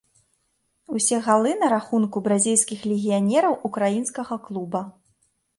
Усе 0.99 1.19
галы 1.27 1.51
на 1.63 1.67
рахунку 1.75 2.17
бразільскіх 2.29 2.79
легіянераў 2.93 3.59
украінскага 3.71 4.43
клуба. 4.49 4.81